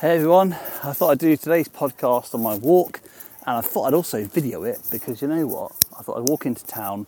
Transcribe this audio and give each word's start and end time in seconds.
Hey 0.00 0.16
everyone, 0.16 0.54
I 0.82 0.92
thought 0.92 1.10
I'd 1.12 1.20
do 1.20 1.36
today's 1.36 1.68
podcast 1.68 2.34
on 2.34 2.42
my 2.42 2.56
walk 2.56 3.00
and 3.46 3.58
I 3.58 3.60
thought 3.60 3.84
I'd 3.84 3.94
also 3.94 4.24
video 4.24 4.64
it 4.64 4.80
because 4.90 5.22
you 5.22 5.28
know 5.28 5.46
what? 5.46 5.70
I 5.96 6.02
thought 6.02 6.18
I'd 6.18 6.28
walk 6.28 6.46
into 6.46 6.66
town. 6.66 7.06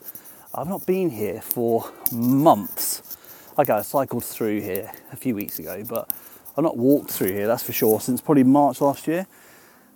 I've 0.54 0.68
not 0.68 0.86
been 0.86 1.10
here 1.10 1.40
for 1.40 1.90
months. 2.12 3.02
Okay, 3.58 3.72
I 3.72 3.82
cycled 3.82 4.24
through 4.24 4.60
here 4.60 4.92
a 5.10 5.16
few 5.16 5.34
weeks 5.34 5.58
ago, 5.58 5.82
but 5.86 6.12
I've 6.56 6.62
not 6.62 6.76
walked 6.76 7.10
through 7.10 7.32
here, 7.32 7.48
that's 7.48 7.64
for 7.64 7.72
sure, 7.72 7.98
since 8.00 8.20
probably 8.20 8.44
March 8.44 8.80
last 8.80 9.08
year. 9.08 9.26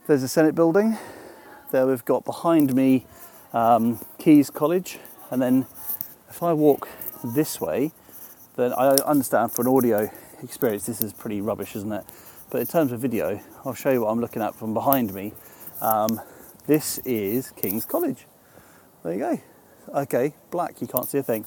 There's 0.09 0.25
a 0.25 0.29
Senate 0.29 0.57
building. 0.57 0.99
There 1.71 1.87
we've 1.87 2.05
got 2.05 2.25
behind 2.25 2.75
me 2.75 3.07
um, 3.53 4.01
Caius 4.19 4.51
College, 4.51 4.99
and 5.31 5.41
then 5.41 5.65
if 6.29 6.43
I 6.43 6.55
walk 6.55 6.89
this 7.23 7.61
way, 7.61 7.93
then 8.57 8.73
I 8.73 8.97
understand 9.07 9.53
for 9.53 9.63
an 9.63 9.69
audio 9.69 10.11
experience 10.43 10.87
this 10.87 11.01
is 11.01 11.13
pretty 11.13 11.41
rubbish, 11.41 11.77
isn't 11.77 11.93
it? 11.93 12.05
But 12.51 12.61
in 12.61 12.67
terms 12.67 12.91
of 12.91 12.99
video, 12.99 13.41
I'll 13.65 13.75
show 13.75 13.91
you 13.91 14.03
what 14.03 14.11
I'm 14.11 14.21
looking 14.21 14.43
at 14.43 14.57
from 14.57 14.75
behind 14.75 15.15
me. 15.15 15.33
Um, 15.81 16.21
this 16.67 16.99
is 17.05 17.53
King's 17.53 17.85
College. 17.85 18.27
There 19.05 19.13
you 19.13 19.19
go. 19.21 19.41
Okay, 19.95 20.35
black, 20.51 20.81
you 20.81 20.89
can't 20.89 21.09
see 21.09 21.19
a 21.19 21.23
thing. 21.23 21.45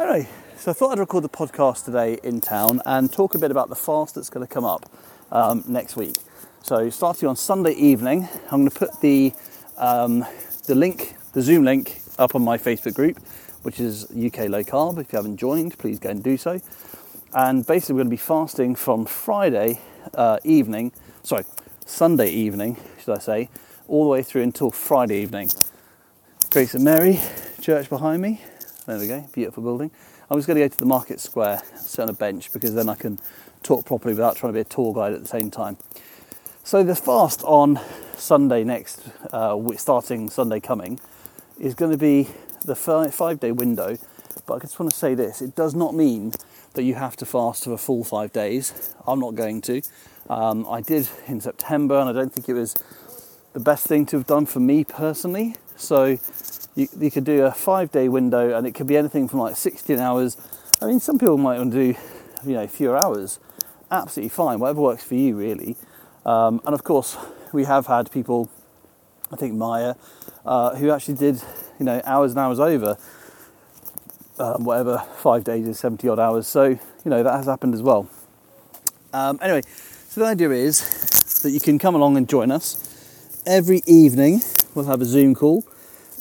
Anyway, 0.00 0.28
so 0.56 0.72
I 0.72 0.74
thought 0.74 0.90
I'd 0.90 0.98
record 0.98 1.22
the 1.22 1.28
podcast 1.28 1.84
today 1.84 2.18
in 2.24 2.40
town 2.40 2.82
and 2.84 3.12
talk 3.12 3.36
a 3.36 3.38
bit 3.38 3.52
about 3.52 3.68
the 3.68 3.76
fast 3.76 4.16
that's 4.16 4.28
going 4.28 4.44
to 4.44 4.52
come 4.52 4.64
up 4.64 4.90
um, 5.30 5.62
next 5.68 5.94
week. 5.94 6.16
So 6.60 6.90
starting 6.90 7.28
on 7.28 7.36
Sunday 7.36 7.74
evening, 7.74 8.28
I'm 8.50 8.62
going 8.62 8.70
to 8.70 8.76
put 8.76 9.00
the 9.00 9.32
um, 9.78 10.26
the 10.66 10.74
link, 10.74 11.14
the 11.34 11.42
Zoom 11.42 11.64
link, 11.64 12.00
up 12.18 12.34
on 12.34 12.42
my 12.42 12.58
Facebook 12.58 12.94
group, 12.94 13.20
which 13.62 13.78
is 13.78 14.04
UK 14.10 14.48
Low 14.48 14.64
Carb. 14.64 14.98
If 14.98 15.12
you 15.12 15.18
haven't 15.18 15.36
joined, 15.36 15.78
please 15.78 16.00
go 16.00 16.10
and 16.10 16.20
do 16.20 16.36
so. 16.36 16.60
And 17.32 17.64
basically, 17.64 17.94
we're 17.94 18.00
going 18.00 18.08
to 18.08 18.10
be 18.10 18.16
fasting 18.16 18.74
from 18.74 19.06
Friday 19.06 19.80
uh, 20.14 20.38
evening, 20.44 20.92
sorry, 21.22 21.44
Sunday 21.84 22.30
evening, 22.30 22.76
should 22.98 23.14
I 23.14 23.18
say, 23.18 23.48
all 23.88 24.04
the 24.04 24.10
way 24.10 24.22
through 24.22 24.42
until 24.42 24.70
Friday 24.70 25.22
evening. 25.22 25.50
Great 26.50 26.68
St 26.68 26.82
Mary 26.82 27.20
church 27.60 27.88
behind 27.88 28.22
me. 28.22 28.40
There 28.86 28.98
we 28.98 29.08
go, 29.08 29.26
beautiful 29.32 29.62
building. 29.62 29.90
I'm 30.30 30.38
just 30.38 30.46
going 30.46 30.56
to 30.56 30.64
go 30.64 30.68
to 30.68 30.78
the 30.78 30.86
market 30.86 31.20
square, 31.20 31.62
sit 31.76 32.02
on 32.02 32.08
a 32.08 32.12
bench 32.12 32.52
because 32.52 32.74
then 32.74 32.88
I 32.88 32.94
can 32.94 33.18
talk 33.62 33.84
properly 33.84 34.14
without 34.14 34.36
trying 34.36 34.52
to 34.52 34.56
be 34.56 34.60
a 34.60 34.64
tour 34.64 34.92
guide 34.94 35.12
at 35.12 35.20
the 35.20 35.28
same 35.28 35.50
time. 35.50 35.76
So 36.64 36.82
the 36.82 36.96
fast 36.96 37.42
on 37.44 37.78
Sunday 38.16 38.64
next, 38.64 39.02
uh, 39.32 39.56
starting 39.76 40.30
Sunday 40.30 40.60
coming, 40.60 40.98
is 41.58 41.74
going 41.74 41.92
to 41.92 41.98
be 41.98 42.28
the 42.64 42.74
five 42.74 43.40
day 43.40 43.52
window. 43.52 43.98
But 44.46 44.54
I 44.54 44.58
just 44.60 44.78
want 44.78 44.90
to 44.90 44.96
say 44.96 45.14
this: 45.14 45.40
it 45.40 45.54
does 45.54 45.74
not 45.74 45.94
mean 45.94 46.32
that 46.76 46.84
you 46.84 46.94
have 46.94 47.16
to 47.16 47.26
fast 47.26 47.64
for 47.64 47.72
a 47.72 47.78
full 47.78 48.04
five 48.04 48.32
days. 48.32 48.94
I'm 49.06 49.18
not 49.18 49.34
going 49.34 49.60
to. 49.62 49.82
Um, 50.30 50.66
I 50.68 50.80
did 50.80 51.08
in 51.26 51.40
September, 51.40 51.98
and 51.98 52.08
I 52.08 52.12
don't 52.12 52.32
think 52.32 52.48
it 52.48 52.54
was 52.54 52.74
the 53.52 53.60
best 53.60 53.86
thing 53.86 54.06
to 54.06 54.16
have 54.18 54.26
done 54.26 54.46
for 54.46 54.60
me 54.60 54.84
personally. 54.84 55.56
So 55.76 56.18
you, 56.74 56.88
you 56.98 57.10
could 57.10 57.24
do 57.24 57.44
a 57.44 57.52
five 57.52 57.90
day 57.90 58.08
window, 58.08 58.56
and 58.56 58.66
it 58.66 58.74
could 58.74 58.86
be 58.86 58.96
anything 58.96 59.28
from 59.28 59.40
like 59.40 59.56
16 59.56 59.98
hours. 59.98 60.36
I 60.80 60.86
mean, 60.86 61.00
some 61.00 61.18
people 61.18 61.38
might 61.38 61.58
want 61.58 61.72
to 61.72 61.92
do, 61.92 61.98
you 62.46 62.54
know, 62.54 62.66
fewer 62.66 62.96
hours. 62.96 63.40
Absolutely 63.90 64.30
fine, 64.30 64.60
whatever 64.60 64.80
works 64.80 65.02
for 65.04 65.14
you, 65.14 65.36
really. 65.36 65.76
Um, 66.24 66.60
and 66.64 66.74
of 66.74 66.84
course, 66.84 67.16
we 67.52 67.64
have 67.64 67.86
had 67.86 68.10
people, 68.10 68.50
I 69.32 69.36
think 69.36 69.54
Maya, 69.54 69.94
uh, 70.44 70.76
who 70.76 70.90
actually 70.90 71.14
did, 71.14 71.42
you 71.78 71.86
know, 71.86 72.02
hours 72.04 72.32
and 72.32 72.40
hours 72.40 72.60
over 72.60 72.98
um, 74.38 74.64
whatever 74.64 75.02
five 75.16 75.44
days 75.44 75.66
is 75.66 75.78
70 75.78 76.08
odd 76.08 76.18
hours. 76.18 76.46
So, 76.46 76.64
you 76.64 76.80
know, 77.04 77.22
that 77.22 77.32
has 77.32 77.46
happened 77.46 77.74
as 77.74 77.82
well. 77.82 78.08
Um, 79.12 79.38
anyway, 79.42 79.62
so 80.08 80.20
the 80.20 80.26
idea 80.26 80.50
is 80.50 81.40
that 81.42 81.50
you 81.50 81.60
can 81.60 81.78
come 81.78 81.94
along 81.94 82.16
and 82.16 82.28
join 82.28 82.50
us. 82.50 82.82
Every 83.46 83.82
evening, 83.86 84.42
we'll 84.74 84.86
have 84.86 85.00
a 85.00 85.04
Zoom 85.04 85.34
call 85.34 85.64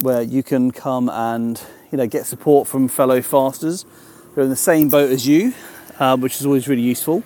where 0.02 0.22
you 0.22 0.44
can 0.44 0.72
come 0.72 1.10
and, 1.10 1.62
you 1.92 1.98
know, 1.98 2.08
get 2.08 2.26
support 2.26 2.68
from 2.68 2.88
fellow 2.88 3.22
fasters 3.22 3.86
who 4.34 4.42
are 4.42 4.44
in 4.44 4.50
the 4.50 4.56
same 4.56 4.90
boat 4.90 5.12
as 5.12 5.28
you, 5.28 5.54
uh, 6.00 6.18
which 6.18 6.36
is 6.36 6.46
always 6.46 6.68
really 6.68 6.82
useful. 6.82 7.24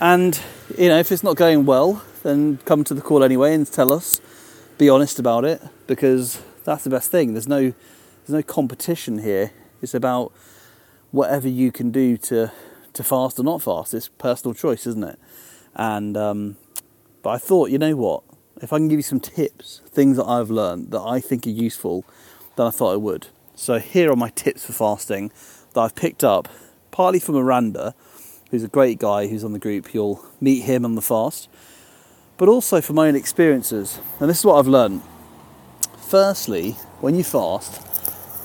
And, 0.00 0.40
you 0.78 0.88
know, 0.88 0.98
if 0.98 1.12
it's 1.12 1.22
not 1.22 1.36
going 1.36 1.66
well, 1.66 2.02
then 2.22 2.58
come 2.64 2.84
to 2.84 2.94
the 2.94 3.00
call 3.00 3.22
anyway 3.22 3.54
and 3.54 3.70
tell 3.70 3.92
us. 3.92 4.20
Be 4.78 4.88
honest 4.88 5.18
about 5.18 5.44
it 5.44 5.62
because 5.86 6.40
that's 6.64 6.84
the 6.84 6.90
best 6.90 7.10
thing. 7.10 7.32
There's 7.32 7.48
no, 7.48 7.60
there's 7.60 8.28
no 8.28 8.42
competition 8.42 9.18
here 9.18 9.52
it's 9.82 9.94
about 9.94 10.32
whatever 11.10 11.48
you 11.48 11.72
can 11.72 11.90
do 11.90 12.16
to 12.16 12.52
to 12.92 13.04
fast 13.04 13.38
or 13.38 13.42
not 13.42 13.62
fast. 13.62 13.94
It's 13.94 14.08
personal 14.08 14.54
choice, 14.54 14.86
isn't 14.86 15.04
it? 15.04 15.18
And 15.74 16.16
um, 16.16 16.56
but 17.22 17.30
I 17.30 17.38
thought, 17.38 17.70
you 17.70 17.78
know 17.78 17.96
what? 17.96 18.22
If 18.62 18.72
I 18.72 18.78
can 18.78 18.88
give 18.88 18.98
you 18.98 19.02
some 19.02 19.20
tips, 19.20 19.82
things 19.88 20.16
that 20.16 20.24
I've 20.24 20.50
learned 20.50 20.90
that 20.92 21.02
I 21.02 21.20
think 21.20 21.46
are 21.46 21.50
useful, 21.50 22.04
then 22.56 22.66
I 22.66 22.70
thought 22.70 22.92
I 22.92 22.96
would. 22.96 23.28
So 23.54 23.78
here 23.78 24.10
are 24.10 24.16
my 24.16 24.30
tips 24.30 24.64
for 24.64 24.72
fasting 24.72 25.30
that 25.74 25.80
I've 25.80 25.94
picked 25.94 26.24
up, 26.24 26.48
partly 26.90 27.18
from 27.18 27.36
Aranda, 27.36 27.94
who's 28.50 28.62
a 28.62 28.68
great 28.68 28.98
guy 28.98 29.26
who's 29.26 29.44
on 29.44 29.52
the 29.52 29.58
group. 29.58 29.92
You'll 29.92 30.24
meet 30.40 30.62
him 30.62 30.84
on 30.84 30.94
the 30.94 31.02
fast, 31.02 31.48
but 32.38 32.48
also 32.48 32.80
from 32.80 32.96
my 32.96 33.08
own 33.08 33.16
experiences. 33.16 33.98
And 34.20 34.30
this 34.30 34.38
is 34.38 34.44
what 34.44 34.58
I've 34.58 34.68
learned. 34.68 35.02
Firstly, 35.98 36.72
when 37.00 37.14
you 37.14 37.24
fast, 37.24 37.82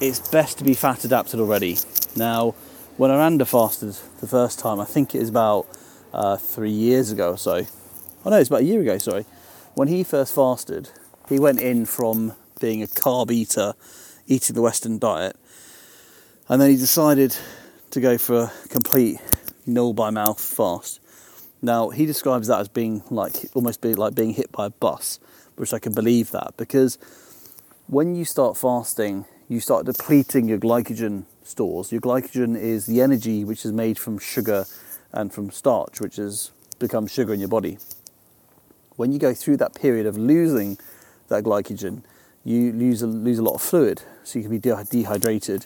it's 0.01 0.19
best 0.29 0.57
to 0.57 0.63
be 0.63 0.73
fat 0.73 1.05
adapted 1.05 1.39
already. 1.39 1.77
Now, 2.15 2.55
when 2.97 3.11
Aranda 3.11 3.45
fasted 3.45 3.95
the 4.19 4.27
first 4.27 4.57
time, 4.57 4.79
I 4.79 4.85
think 4.85 5.13
it 5.13 5.19
was 5.19 5.29
about 5.29 5.67
uh, 6.11 6.37
three 6.37 6.71
years 6.71 7.11
ago 7.11 7.33
or 7.33 7.37
so. 7.37 7.67
Oh 8.25 8.31
no, 8.31 8.37
it's 8.37 8.49
about 8.49 8.61
a 8.61 8.65
year 8.65 8.81
ago, 8.81 8.97
sorry. 8.97 9.25
When 9.75 9.87
he 9.87 10.03
first 10.03 10.33
fasted, 10.33 10.89
he 11.29 11.39
went 11.39 11.61
in 11.61 11.85
from 11.85 12.33
being 12.59 12.81
a 12.81 12.87
carb 12.87 13.31
eater, 13.31 13.73
eating 14.25 14.55
the 14.55 14.61
Western 14.61 14.97
diet, 14.97 15.35
and 16.49 16.59
then 16.59 16.71
he 16.71 16.77
decided 16.77 17.37
to 17.91 18.01
go 18.01 18.17
for 18.17 18.51
a 18.65 18.67
complete 18.69 19.19
nil 19.67 19.93
by 19.93 20.09
mouth 20.09 20.39
fast. 20.39 20.99
Now 21.61 21.89
he 21.89 22.07
describes 22.07 22.47
that 22.47 22.59
as 22.59 22.67
being 22.67 23.03
like 23.11 23.45
almost 23.53 23.81
be 23.81 23.93
like 23.93 24.15
being 24.15 24.33
hit 24.33 24.51
by 24.51 24.65
a 24.65 24.71
bus, 24.71 25.19
which 25.57 25.73
I 25.73 25.79
can 25.79 25.93
believe 25.93 26.31
that 26.31 26.55
because 26.57 26.97
when 27.87 28.15
you 28.15 28.25
start 28.25 28.57
fasting, 28.57 29.25
you 29.51 29.59
start 29.59 29.85
depleting 29.85 30.47
your 30.47 30.57
glycogen 30.57 31.25
stores. 31.43 31.91
Your 31.91 31.99
glycogen 31.99 32.57
is 32.57 32.85
the 32.85 33.01
energy 33.01 33.43
which 33.43 33.65
is 33.65 33.73
made 33.73 33.99
from 33.99 34.17
sugar 34.17 34.65
and 35.11 35.33
from 35.33 35.51
starch, 35.51 35.99
which 35.99 36.15
has 36.15 36.51
become 36.79 37.05
sugar 37.05 37.33
in 37.33 37.41
your 37.41 37.49
body. 37.49 37.77
When 38.95 39.11
you 39.11 39.19
go 39.19 39.33
through 39.33 39.57
that 39.57 39.75
period 39.75 40.05
of 40.05 40.17
losing 40.17 40.77
that 41.27 41.43
glycogen, 41.43 42.03
you 42.45 42.71
lose 42.71 43.01
a, 43.01 43.07
lose 43.07 43.39
a 43.39 43.43
lot 43.43 43.55
of 43.55 43.61
fluid, 43.61 44.03
so 44.23 44.39
you 44.39 44.43
can 44.43 44.51
be 44.51 44.57
de- 44.57 44.85
dehydrated, 44.89 45.65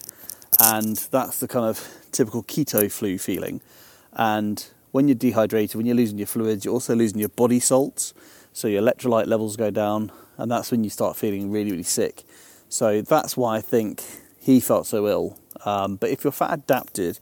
and 0.60 0.96
that's 1.12 1.38
the 1.38 1.46
kind 1.46 1.64
of 1.64 1.88
typical 2.10 2.42
keto 2.42 2.90
flu 2.90 3.18
feeling. 3.18 3.60
And 4.14 4.66
when 4.90 5.06
you're 5.06 5.14
dehydrated, 5.14 5.76
when 5.76 5.86
you're 5.86 5.94
losing 5.94 6.18
your 6.18 6.26
fluids, 6.26 6.64
you're 6.64 6.74
also 6.74 6.96
losing 6.96 7.20
your 7.20 7.28
body 7.28 7.60
salts, 7.60 8.14
so 8.52 8.66
your 8.66 8.82
electrolyte 8.82 9.28
levels 9.28 9.56
go 9.56 9.70
down, 9.70 10.10
and 10.38 10.50
that's 10.50 10.72
when 10.72 10.82
you 10.82 10.90
start 10.90 11.16
feeling 11.16 11.52
really, 11.52 11.70
really 11.70 11.84
sick. 11.84 12.24
So 12.68 13.00
that's 13.02 13.36
why 13.36 13.56
I 13.56 13.60
think 13.60 14.02
he 14.38 14.60
felt 14.60 14.86
so 14.86 15.06
ill. 15.06 15.38
Um, 15.64 15.96
but 15.96 16.10
if 16.10 16.24
you're 16.24 16.32
fat 16.32 16.52
adapted, 16.52 17.18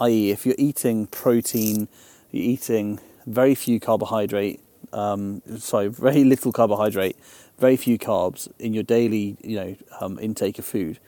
i.e., 0.00 0.30
if 0.30 0.44
you're 0.44 0.56
eating 0.58 1.06
protein, 1.06 1.88
you're 2.30 2.44
eating 2.44 3.00
very 3.26 3.54
few 3.54 3.80
carbohydrate, 3.80 4.60
um, 4.92 5.42
sorry, 5.58 5.88
very 6.06 6.24
little 6.24 6.52
carbohydrate, 6.52 7.16
very 7.58 7.76
few 7.76 7.98
carbs 7.98 8.48
in 8.58 8.74
your 8.74 8.82
daily, 8.82 9.36
you 9.42 9.56
know, 9.56 9.76
um, 10.00 10.18
intake 10.18 10.58
of 10.58 10.64
food, 10.64 10.98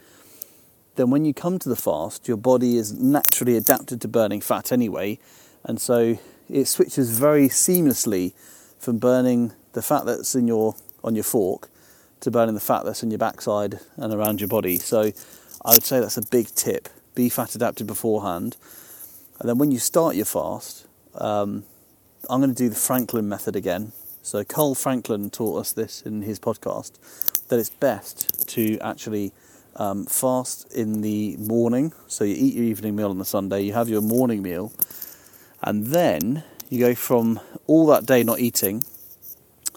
then 0.97 1.11
when 1.11 1.25
you 1.25 1.33
come 1.33 1.61
to 1.61 1.69
the 1.69 1.77
fast, 1.77 2.27
your 2.27 2.37
body 2.37 2.77
is 2.77 2.93
naturally 2.93 3.57
adapted 3.57 4.01
to 4.01 4.09
burning 4.09 4.41
fat 4.41 4.73
anyway, 4.73 5.19
and 5.63 5.81
so 5.81 6.19
it 6.51 6.65
switches 6.65 7.17
very 7.17 7.49
seamlessly 7.49 8.33
from 8.81 8.99
burning 8.99 9.53
the 9.75 9.83
fat 9.83 10.07
that's 10.07 10.35
in 10.35 10.49
your 10.49 10.75
on 11.05 11.15
your 11.15 11.25
fork 11.25 11.69
to 12.21 12.31
burning 12.31 12.55
the 12.55 12.61
fat 12.61 12.85
that's 12.85 13.03
in 13.03 13.11
your 13.11 13.19
backside 13.19 13.81
and 13.97 14.13
around 14.13 14.41
your 14.41 14.49
body. 14.49 14.77
So 14.77 15.13
I 15.65 15.73
would 15.73 15.85
say 15.85 16.01
that's 16.01 16.17
a 16.17 16.27
big 16.31 16.49
tip. 16.55 16.89
Be 17.15 17.29
fat 17.29 17.55
adapted 17.55 17.87
beforehand. 17.87 18.57
And 19.41 19.49
then 19.49 19.59
when 19.59 19.71
you 19.71 19.79
start 19.79 20.17
your 20.17 20.25
fast, 20.25 20.87
um, 21.15 21.65
I'm 22.29 22.41
going 22.41 22.55
to 22.55 22.63
do 22.63 22.69
the 22.69 22.77
Franklin 22.77 23.29
method 23.29 23.57
again. 23.57 23.93
So 24.23 24.45
Cole 24.45 24.75
Franklin 24.75 25.31
taught 25.31 25.61
us 25.61 25.73
this 25.73 26.03
in 26.03 26.23
his 26.23 26.39
podcast 26.39 27.47
that 27.49 27.59
it's 27.59 27.71
best 27.71 28.49
to 28.49 28.79
actually 28.81 29.33
um, 29.77 30.05
fast 30.07 30.73
in 30.75 31.03
the 31.03 31.37
morning. 31.39 31.93
So 32.09 32.25
you 32.25 32.35
eat 32.37 32.55
your 32.55 32.65
evening 32.65 32.97
meal 32.97 33.11
on 33.11 33.19
the 33.19 33.25
Sunday, 33.25 33.63
you 33.63 33.73
have 33.73 33.89
your 33.89 34.03
morning 34.03 34.43
meal, 34.43 34.73
and 35.63 35.87
then 35.87 36.43
you 36.69 36.81
go 36.81 36.95
from 36.95 37.41
all 37.67 37.87
that 37.87 38.05
day 38.05 38.23
not 38.23 38.41
eating. 38.41 38.85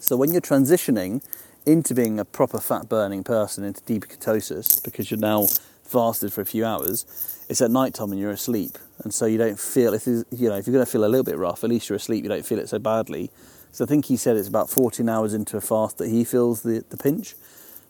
So 0.00 0.16
when 0.16 0.32
you're 0.32 0.40
transitioning 0.40 1.22
into 1.66 1.94
being 1.94 2.18
a 2.18 2.24
proper 2.24 2.60
fat 2.60 2.88
burning 2.88 3.24
person, 3.24 3.64
into 3.64 3.82
deep 3.82 4.06
ketosis, 4.06 4.82
because 4.82 5.10
you're 5.10 5.20
now 5.20 5.46
fasted 5.84 6.32
for 6.32 6.40
a 6.40 6.46
few 6.46 6.64
hours, 6.64 7.06
it's 7.48 7.60
at 7.60 7.70
night 7.70 7.94
time 7.94 8.10
when 8.10 8.18
you're 8.18 8.30
asleep. 8.30 8.78
and 9.04 9.12
so 9.12 9.26
you 9.26 9.36
don't 9.36 9.58
feel 9.58 9.94
if 9.94 10.06
you 10.06 10.48
know 10.48 10.56
if 10.56 10.66
you're 10.66 10.72
going 10.72 10.84
to 10.84 10.90
feel 10.90 11.04
a 11.04 11.06
little 11.06 11.24
bit 11.24 11.36
rough, 11.36 11.64
at 11.64 11.70
least 11.70 11.88
you're 11.88 11.96
asleep. 11.96 12.22
You 12.24 12.28
don't 12.28 12.46
feel 12.46 12.58
it 12.58 12.68
so 12.68 12.78
badly. 12.78 13.30
So 13.72 13.84
I 13.84 13.88
think 13.88 14.06
he 14.06 14.16
said 14.16 14.36
it's 14.36 14.48
about 14.48 14.70
14 14.70 15.08
hours 15.08 15.34
into 15.34 15.56
a 15.56 15.60
fast 15.60 15.98
that 15.98 16.08
he 16.08 16.24
feels 16.24 16.62
the, 16.62 16.84
the 16.90 16.96
pinch. 16.96 17.34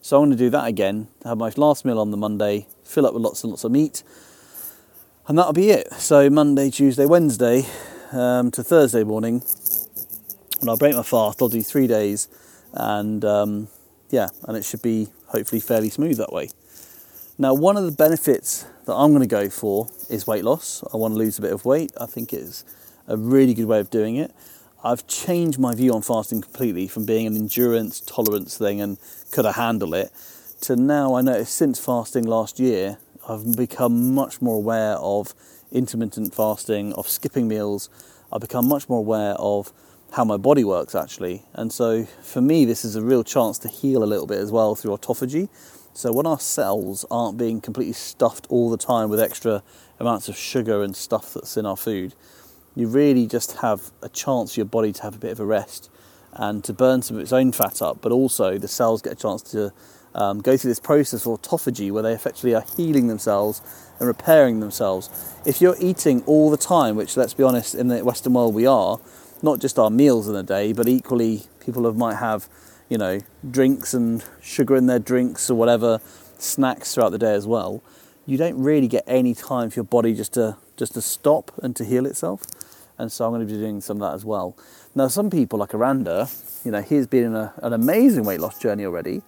So 0.00 0.16
I'm 0.16 0.28
going 0.28 0.36
to 0.36 0.44
do 0.44 0.50
that 0.50 0.66
again. 0.66 1.08
Have 1.24 1.38
my 1.38 1.52
last 1.56 1.84
meal 1.84 1.98
on 1.98 2.10
the 2.10 2.16
Monday, 2.16 2.66
fill 2.84 3.06
up 3.06 3.14
with 3.14 3.22
lots 3.22 3.44
and 3.44 3.52
lots 3.52 3.64
of 3.64 3.72
meat, 3.72 4.02
and 5.28 5.38
that'll 5.38 5.52
be 5.52 5.70
it. 5.70 5.92
So 5.94 6.28
Monday, 6.28 6.70
Tuesday, 6.70 7.06
Wednesday 7.06 7.64
um, 8.12 8.50
to 8.52 8.64
Thursday 8.64 9.04
morning, 9.04 9.42
when 10.58 10.68
I'll 10.68 10.76
break 10.76 10.96
my 10.96 11.02
fast, 11.02 11.40
I'll 11.40 11.48
do 11.48 11.62
three 11.62 11.86
days, 11.86 12.28
and 12.72 13.24
um, 13.24 13.68
yeah, 14.10 14.28
and 14.44 14.56
it 14.56 14.64
should 14.64 14.82
be 14.82 15.08
hopefully 15.26 15.60
fairly 15.60 15.90
smooth 15.90 16.16
that 16.18 16.32
way. 16.32 16.50
Now, 17.38 17.54
one 17.54 17.76
of 17.76 17.84
the 17.84 17.92
benefits 17.92 18.66
that 18.84 18.94
I'm 18.94 19.10
going 19.10 19.22
to 19.22 19.26
go 19.26 19.48
for 19.48 19.88
is 20.10 20.26
weight 20.26 20.44
loss. 20.44 20.84
I 20.92 20.96
want 20.96 21.14
to 21.14 21.18
lose 21.18 21.38
a 21.38 21.42
bit 21.42 21.52
of 21.52 21.64
weight. 21.64 21.92
I 21.98 22.06
think 22.06 22.32
it's 22.32 22.64
a 23.08 23.16
really 23.16 23.54
good 23.54 23.66
way 23.66 23.80
of 23.80 23.90
doing 23.90 24.16
it. 24.16 24.32
I've 24.84 25.06
changed 25.06 25.58
my 25.58 25.74
view 25.74 25.94
on 25.94 26.02
fasting 26.02 26.42
completely 26.42 26.88
from 26.88 27.06
being 27.06 27.26
an 27.26 27.36
endurance 27.36 28.00
tolerance 28.00 28.58
thing 28.58 28.80
and 28.80 28.98
could 29.30 29.46
I 29.46 29.52
handle 29.52 29.94
it 29.94 30.10
to 30.62 30.76
now 30.76 31.14
I 31.14 31.22
notice 31.22 31.50
since 31.50 31.84
fasting 31.84 32.24
last 32.24 32.60
year, 32.60 32.98
I've 33.28 33.56
become 33.56 34.14
much 34.14 34.40
more 34.40 34.56
aware 34.56 34.94
of 34.94 35.34
intermittent 35.72 36.36
fasting, 36.36 36.92
of 36.92 37.08
skipping 37.08 37.48
meals. 37.48 37.90
I've 38.32 38.42
become 38.42 38.68
much 38.68 38.88
more 38.88 39.00
aware 39.00 39.34
of 39.34 39.72
how 40.12 40.24
my 40.24 40.36
body 40.36 40.64
works 40.64 40.94
actually. 40.94 41.42
And 41.54 41.72
so 41.72 42.04
for 42.22 42.40
me, 42.40 42.64
this 42.64 42.84
is 42.84 42.96
a 42.96 43.02
real 43.02 43.24
chance 43.24 43.58
to 43.60 43.68
heal 43.68 44.02
a 44.02 44.06
little 44.06 44.26
bit 44.26 44.38
as 44.38 44.52
well 44.52 44.74
through 44.74 44.96
autophagy. 44.96 45.48
So 45.94 46.12
when 46.12 46.26
our 46.26 46.40
cells 46.40 47.04
aren't 47.10 47.36
being 47.36 47.60
completely 47.60 47.92
stuffed 47.92 48.46
all 48.48 48.70
the 48.70 48.78
time 48.78 49.10
with 49.10 49.20
extra 49.20 49.62
amounts 49.98 50.28
of 50.28 50.36
sugar 50.36 50.82
and 50.82 50.96
stuff 50.96 51.34
that's 51.34 51.56
in 51.56 51.66
our 51.66 51.76
food, 51.76 52.14
you 52.74 52.88
really 52.88 53.26
just 53.26 53.58
have 53.58 53.90
a 54.00 54.08
chance 54.08 54.54
for 54.54 54.60
your 54.60 54.66
body 54.66 54.92
to 54.92 55.02
have 55.02 55.14
a 55.14 55.18
bit 55.18 55.32
of 55.32 55.40
a 55.40 55.44
rest 55.44 55.90
and 56.34 56.64
to 56.64 56.72
burn 56.72 57.02
some 57.02 57.16
of 57.16 57.22
its 57.22 57.32
own 57.32 57.52
fat 57.52 57.82
up, 57.82 57.98
but 58.00 58.10
also 58.10 58.56
the 58.56 58.68
cells 58.68 59.02
get 59.02 59.12
a 59.12 59.16
chance 59.16 59.42
to 59.42 59.72
um, 60.14 60.40
go 60.40 60.56
through 60.56 60.70
this 60.70 60.80
process 60.80 61.26
of 61.26 61.40
autophagy 61.40 61.90
where 61.90 62.02
they 62.02 62.12
effectively 62.12 62.54
are 62.54 62.64
healing 62.76 63.06
themselves 63.06 63.60
and 63.98 64.08
repairing 64.08 64.60
themselves. 64.60 65.10
If 65.44 65.60
you're 65.60 65.76
eating 65.80 66.22
all 66.24 66.50
the 66.50 66.56
time, 66.56 66.96
which 66.96 67.16
let's 67.16 67.34
be 67.34 67.42
honest, 67.42 67.74
in 67.74 67.88
the 67.88 68.04
Western 68.04 68.32
world 68.32 68.54
we 68.54 68.66
are, 68.66 68.98
not 69.42 69.60
just 69.60 69.78
our 69.78 69.90
meals 69.90 70.28
in 70.28 70.36
a 70.36 70.42
day, 70.42 70.72
but 70.72 70.88
equally 70.88 71.42
people 71.60 71.84
have, 71.84 71.96
might 71.96 72.16
have, 72.16 72.48
you 72.88 72.96
know, 72.96 73.20
drinks 73.48 73.92
and 73.92 74.24
sugar 74.40 74.76
in 74.76 74.86
their 74.86 74.98
drinks 74.98 75.50
or 75.50 75.54
whatever, 75.54 76.00
snacks 76.38 76.94
throughout 76.94 77.10
the 77.10 77.18
day 77.18 77.34
as 77.34 77.46
well. 77.46 77.82
You 78.26 78.38
don't 78.38 78.60
really 78.62 78.88
get 78.88 79.04
any 79.06 79.34
time 79.34 79.70
for 79.70 79.80
your 79.80 79.84
body 79.84 80.14
just 80.14 80.34
to 80.34 80.56
just 80.76 80.94
to 80.94 81.02
stop 81.02 81.50
and 81.62 81.76
to 81.76 81.84
heal 81.84 82.06
itself. 82.06 82.42
And 82.98 83.10
so 83.10 83.24
I'm 83.24 83.32
going 83.32 83.46
to 83.46 83.52
be 83.52 83.58
doing 83.58 83.80
some 83.80 84.00
of 84.00 84.08
that 84.08 84.14
as 84.14 84.24
well. 84.24 84.56
Now, 84.94 85.08
some 85.08 85.30
people 85.30 85.58
like 85.58 85.74
Aranda, 85.74 86.28
you 86.64 86.70
know, 86.70 86.82
he's 86.82 87.06
been 87.06 87.24
in 87.24 87.34
a, 87.34 87.52
an 87.62 87.72
amazing 87.72 88.24
weight 88.24 88.40
loss 88.40 88.58
journey 88.58 88.84
already. 88.84 89.22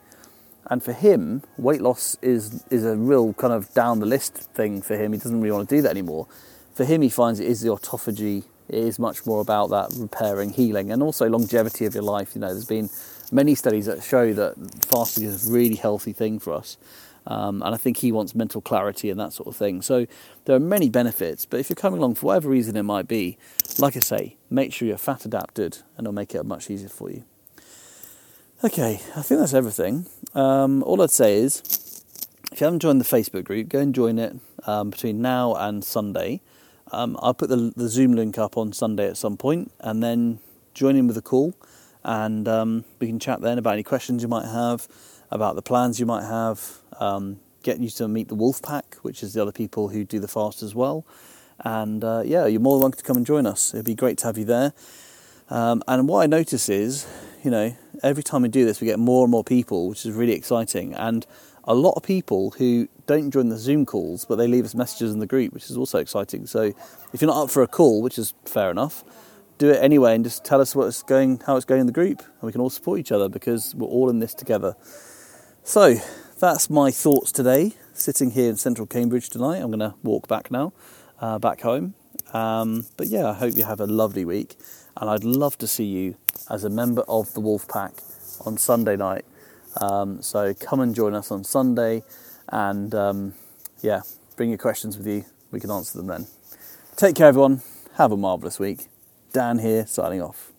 And 0.70 0.82
for 0.82 0.93
him, 0.93 1.43
weight 1.58 1.81
loss 1.81 2.17
is 2.22 2.64
is 2.70 2.84
a 2.84 2.96
real 2.96 3.34
kind 3.34 3.52
of 3.52 3.72
down 3.75 4.00
the 4.00 4.06
list 4.06 4.34
thing 4.34 4.81
for 4.81 4.96
him. 4.96 5.12
He 5.12 5.19
doesn't 5.19 5.40
really 5.40 5.52
want 5.52 5.69
to 5.69 5.76
do 5.76 5.82
that 5.82 5.90
anymore. 5.90 6.26
For 6.75 6.84
him, 6.84 7.02
he 7.02 7.08
finds 7.08 7.40
it 7.40 7.46
is 7.46 7.60
the 7.60 7.69
autophagy. 7.69 8.44
It 8.69 8.82
is 8.82 8.99
much 8.99 9.26
more 9.26 9.40
about 9.40 9.70
that 9.70 9.90
repairing, 9.96 10.50
healing, 10.50 10.90
and 10.90 11.02
also 11.02 11.28
longevity 11.28 11.84
of 11.84 11.94
your 11.94 12.02
life. 12.02 12.34
You 12.34 12.40
know, 12.40 12.49
there's 12.49 12.64
been 12.64 12.90
many 13.31 13.55
studies 13.55 13.87
that 13.87 14.02
show 14.02 14.32
that 14.32 14.55
fasting 14.84 15.25
is 15.25 15.49
a 15.49 15.52
really 15.52 15.76
healthy 15.76 16.12
thing 16.12 16.38
for 16.38 16.55
us. 16.55 16.76
Um, 17.26 17.62
and 17.62 17.75
I 17.75 17.78
think 17.78 17.99
he 17.99 18.12
wants 18.12 18.34
mental 18.34 18.61
clarity 18.61 19.11
and 19.11 19.19
that 19.19 19.32
sort 19.32 19.49
of 19.49 19.56
thing. 19.56 19.81
So 19.82 20.06
there 20.44 20.55
are 20.55 20.61
many 20.61 20.90
benefits, 20.90 21.46
but 21.46 21.58
if 21.58 21.70
you're 21.70 21.76
coming 21.76 21.99
along 21.99 22.16
for 22.16 22.26
whatever 22.26 22.50
reason 22.50 22.76
it 22.76 22.82
might 22.82 23.08
be, 23.08 23.38
like 23.78 23.96
I 23.96 24.00
say, 24.00 24.37
make 24.50 24.72
sure 24.72 24.87
you're 24.87 24.99
fat 24.99 25.25
adapted 25.25 25.78
and 25.96 26.06
it'll 26.06 26.12
make 26.12 26.34
it 26.34 26.44
much 26.44 26.70
easier 26.70 26.88
for 26.88 27.10
you. 27.10 27.25
Okay, 28.62 29.00
I 29.17 29.22
think 29.22 29.40
that's 29.40 29.55
everything. 29.55 30.06
Um, 30.34 30.82
all 30.82 31.00
I'd 31.02 31.10
say 31.10 31.37
is, 31.37 32.02
if 32.52 32.60
you 32.60 32.67
haven't 32.67 32.81
joined 32.81 33.00
the 33.00 33.05
Facebook 33.05 33.44
group, 33.44 33.69
go 33.69 33.81
and 33.81 33.94
join 33.94 34.19
it 34.19 34.37
um, 34.67 34.90
between 34.90 35.20
now 35.20 35.55
and 35.55 35.82
Sunday. 35.84 36.40
Um, 36.92 37.19
I'll 37.20 37.34
put 37.34 37.48
the, 37.48 37.72
the, 37.75 37.88
Zoom 37.88 38.12
link 38.12 38.38
up 38.38 38.56
on 38.56 38.72
Sunday 38.72 39.08
at 39.08 39.16
some 39.16 39.36
point, 39.36 39.72
and 39.81 40.02
then 40.02 40.38
join 40.75 40.96
in 40.96 41.06
with 41.06 41.16
a 41.16 41.22
call, 41.22 41.54
and 42.04 42.46
um, 42.46 42.84
we 43.00 43.06
can 43.06 43.19
chat 43.19 43.40
then 43.40 43.58
about 43.58 43.72
any 43.72 43.82
questions 43.82 44.22
you 44.22 44.28
might 44.28 44.46
have, 44.46 44.86
about 45.31 45.56
the 45.56 45.62
plans 45.62 45.98
you 45.98 46.06
might 46.06 46.25
have, 46.25 46.81
um, 47.00 47.40
get 47.62 47.81
you 47.81 47.88
to 47.88 48.06
meet 48.06 48.28
the 48.28 48.34
Wolf 48.34 48.62
Pack, 48.62 48.96
which 49.02 49.22
is 49.22 49.32
the 49.32 49.42
other 49.42 49.52
people 49.52 49.88
who 49.88 50.04
do 50.04 50.20
the 50.20 50.28
fast 50.28 50.62
as 50.62 50.75
well. 50.75 51.06
And 51.60 52.04
uh, 52.04 52.22
yeah, 52.25 52.46
you're 52.46 52.60
more 52.60 52.76
than 52.76 52.82
welcome 52.82 52.98
to 52.98 53.04
come 53.04 53.16
and 53.16 53.26
join 53.26 53.46
us. 53.46 53.72
It'd 53.72 53.86
be 53.86 53.94
great 53.94 54.19
to 54.19 54.26
have 54.26 54.36
you 54.36 54.44
there. 54.44 54.72
Um, 55.50 55.82
and 55.88 56.08
what 56.08 56.22
I 56.22 56.26
notice 56.26 56.69
is, 56.69 57.06
you 57.42 57.50
know, 57.50 57.76
every 58.02 58.22
time 58.22 58.42
we 58.42 58.48
do 58.48 58.64
this, 58.64 58.81
we 58.81 58.86
get 58.86 58.98
more 58.98 59.25
and 59.25 59.31
more 59.31 59.44
people, 59.44 59.88
which 59.88 60.04
is 60.04 60.14
really 60.14 60.32
exciting. 60.32 60.94
And 60.94 61.26
a 61.66 61.75
lot 61.75 61.93
of 61.93 62.02
people 62.02 62.50
who 62.52 62.88
don't 63.06 63.31
join 63.31 63.49
the 63.49 63.58
Zoom 63.58 63.87
calls, 63.87 64.25
but 64.25 64.37
they 64.37 64.46
leave 64.46 64.64
us 64.64 64.75
messages 64.75 65.12
in 65.12 65.19
the 65.19 65.26
group, 65.26 65.52
which 65.52 65.70
is 65.70 65.76
also 65.76 65.99
exciting. 65.99 66.46
So 66.46 66.75
if 67.12 67.20
you're 67.20 67.31
not 67.31 67.44
up 67.44 67.50
for 67.50 67.62
a 67.62 67.69
call, 67.69 68.02
which 68.02 68.19
is 68.19 68.34
fair 68.44 68.70
enough, 68.70 69.05
do 69.58 69.70
it 69.70 69.82
anyway 69.82 70.14
and 70.14 70.25
just 70.25 70.44
tell 70.44 70.61
us 70.61 70.75
what's 70.75 71.02
going, 71.02 71.40
how 71.46 71.56
it's 71.56 71.64
going 71.64 71.81
in 71.81 71.87
the 71.87 71.93
group, 71.93 72.20
and 72.20 72.43
we 72.43 72.52
can 72.52 72.61
all 72.61 72.70
support 72.70 72.99
each 72.99 73.12
other 73.12 73.28
because 73.28 73.75
we're 73.75 73.87
all 73.87 74.11
in 74.11 74.19
this 74.19 74.34
together. 74.34 74.76
So 75.62 75.96
that's 76.38 76.69
my 76.69 76.90
thoughts 76.90 77.32
today. 77.32 77.72
Sitting 77.93 78.32
here 78.32 78.50
in 78.50 78.56
central 78.56 78.87
Cambridge 78.87 79.31
tonight, 79.31 79.58
I'm 79.58 79.70
going 79.70 79.78
to 79.78 79.94
walk 80.02 80.28
back 80.28 80.50
now, 80.50 80.72
uh, 81.20 81.38
back 81.38 81.60
home. 81.60 81.94
Um, 82.32 82.87
but 82.96 83.06
yeah, 83.06 83.31
I 83.31 83.32
hope 83.32 83.56
you 83.56 83.64
have 83.64 83.81
a 83.81 83.87
lovely 83.87 84.25
week 84.25 84.56
and 84.96 85.08
I'd 85.08 85.25
love 85.25 85.56
to 85.58 85.67
see 85.67 85.84
you 85.84 86.17
as 86.50 86.64
a 86.64 86.70
member 86.70 87.02
of 87.02 87.32
the 87.34 87.40
Wolf 87.40 87.69
Pack 87.69 87.93
on 88.44 88.58
Sunday 88.58 88.96
night. 88.96 89.25
Um, 89.80 90.22
so 90.22 90.54
come 90.54 90.80
and 90.80 90.94
join 90.94 91.14
us 91.14 91.30
on 91.30 91.44
Sunday, 91.44 92.02
and 92.48 92.94
um, 92.94 93.34
yeah, 93.82 94.02
bring 94.36 94.48
your 94.48 94.58
questions 94.58 94.96
with 94.96 95.06
you. 95.06 95.24
We 95.50 95.60
can 95.60 95.70
answer 95.70 95.98
them 95.98 96.06
then. 96.06 96.26
Take 96.96 97.16
care, 97.16 97.28
everyone. 97.28 97.62
Have 97.94 98.12
a 98.12 98.16
marvellous 98.16 98.58
week. 98.58 98.86
Dan 99.32 99.58
here, 99.58 99.86
signing 99.86 100.22
off. 100.22 100.53